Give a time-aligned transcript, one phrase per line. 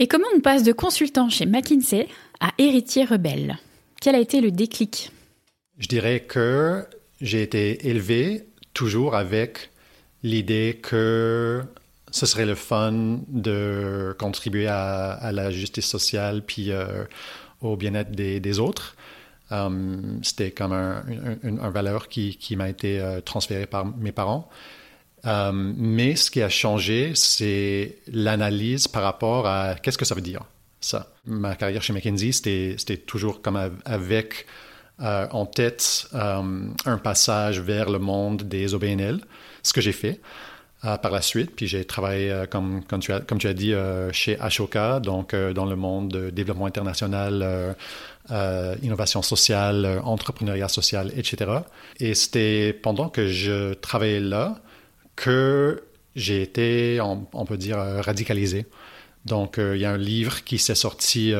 [0.00, 2.08] Et comment on passe de consultant chez McKinsey
[2.40, 3.58] à héritier rebelle?
[4.00, 5.12] Quel a été le déclic?
[5.78, 6.84] Je dirais que
[7.20, 9.70] j'ai été élevé toujours avec
[10.24, 11.62] l'idée que
[12.10, 17.04] ce serait le fun de contribuer à, la justice sociale puis euh,
[17.60, 18.96] au bien-être des, autres.
[19.52, 21.04] Euh, c'était comme un,
[21.44, 24.48] une valeur qui, m'a été euh, transférée par mes parents.
[25.24, 30.42] Mais ce qui a changé, c'est l'analyse par rapport à qu'est-ce que ça veut dire,
[30.80, 31.12] ça.
[31.26, 34.46] Ma carrière chez McKinsey, c'était toujours comme avec
[34.98, 39.20] en tête un passage vers le monde des OBNL,
[39.62, 40.20] ce que j'ai fait.
[40.84, 41.52] Euh, par la suite.
[41.56, 45.76] Puis j'ai travaillé, euh, comme, comme, tu as, dit, euh, chez Ashoka, donc dans le
[45.76, 47.74] monde de développement international,
[48.82, 51.52] innovation sociale, entrepreneuriat social, etc.
[52.00, 54.58] Et c'était pendant que je travaillais là
[55.16, 55.82] que
[56.16, 58.66] j'ai été, on, peut dire, radicalisé.
[59.24, 61.32] Donc, il y a un livre qui s'est sorti,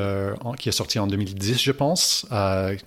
[0.57, 2.25] qui est sorti en 2010, je pense,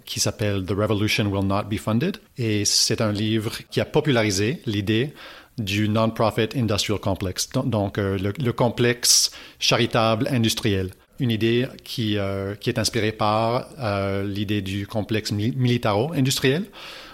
[0.04, 2.18] qui s'appelle The Revolution Will Not Be Funded.
[2.36, 5.14] Et c'est un livre qui a popularisé l'idée
[5.58, 10.90] du Non-Profit Industrial Complex, donc euh, le, complexe charitable industriel.
[11.20, 16.64] Une idée qui, euh, qui est inspirée par euh, l'idée du complexe militaro-industriel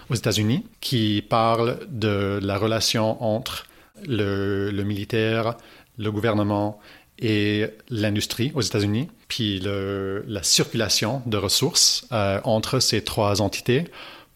[0.09, 3.65] aux États-Unis, qui parle de la relation entre
[4.07, 5.55] le, militaire,
[5.97, 6.79] le gouvernement
[7.17, 12.05] et l'industrie aux États-Unis, puis la circulation de ressources
[12.43, 13.85] entre ces trois entités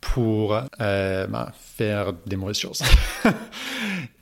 [0.02, 2.82] pour euh, ben, faire des mauvaises choses.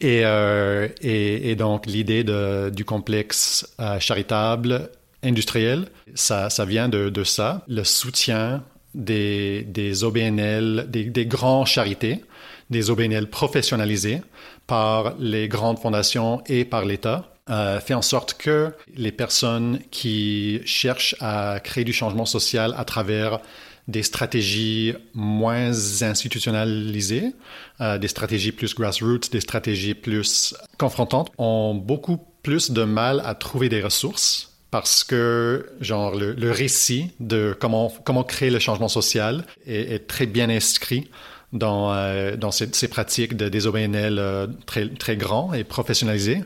[0.04, 4.92] Euh, et, et, donc l'idée du complexe euh, charitable
[5.28, 8.64] industriel, ça, ça vient de, ça, le soutien
[8.95, 12.23] des, OBNL, des, des grands charités,
[12.70, 14.22] des OBNL professionnalisés
[14.66, 17.31] par les grandes fondations et par l'État.
[17.80, 23.39] fait en sorte que les personnes qui cherchent à créer du changement social à travers
[23.88, 27.33] des stratégies moins institutionnalisées,
[27.80, 33.33] euh, des stratégies plus grassroots, des stratégies plus confrontantes, ont beaucoup plus de mal à
[33.33, 39.45] trouver des ressources parce que genre le, récit de comment comment créer le changement social
[39.66, 41.10] est, très bien inscrit
[41.54, 46.44] dans euh, dans ces, pratiques de, des OBNL euh, très très grands et professionnalisés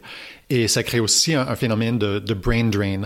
[0.51, 3.03] et ça crée aussi un, phénomène de, de brain drain.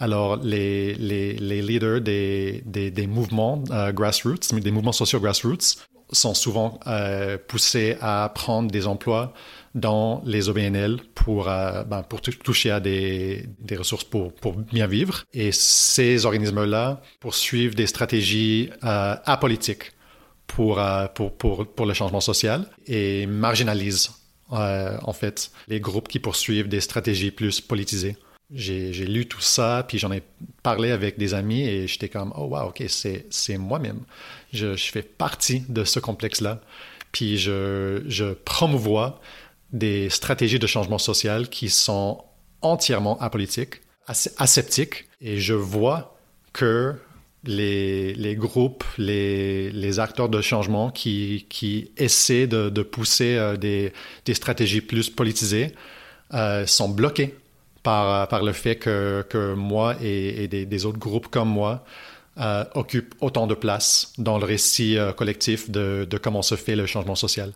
[0.00, 5.78] Alors, les, les, les leaders des, des, des mouvements euh, grassroots, des mouvements sociaux grassroots,
[6.10, 9.32] sont souvent euh, poussés à prendre des emplois
[9.74, 12.02] dans les OBNL pour, euh, ben,
[12.42, 13.46] toucher à des,
[13.76, 14.32] ressources pour,
[14.72, 15.24] bien vivre.
[15.32, 19.92] Et ces organismes-là poursuivent des stratégies euh, apolitiques
[20.46, 24.10] pour, le changement social et marginalisent
[24.50, 28.16] en fait les groupes qui poursuivent des stratégies plus politisées.
[28.50, 30.22] J'ai lu tout ça, puis j'en ai
[30.62, 34.00] parlé avec des amis et j'étais comme, oh wow, ok, c'est moi-même.
[34.54, 36.62] Je, je, fais partie de ce complexe-là.
[37.12, 39.20] Puis je, je promouvois
[39.72, 42.24] des stratégies de changement social qui sont
[42.62, 43.82] entièrement apolitiques,
[44.38, 46.16] aseptiques, et je vois
[46.54, 46.94] que
[47.44, 53.56] les, les groupes, les, les, acteurs de changement qui, qui essaient de, de pousser euh,
[53.56, 53.92] des,
[54.24, 55.72] des, stratégies plus politisées
[56.34, 57.34] euh, sont bloqués
[57.82, 61.84] par, le fait que, moi et, des, des, autres groupes comme moi
[62.38, 66.86] euh, occupent autant de place dans le récit euh, collectif de comment se fait le
[66.86, 67.52] changement social.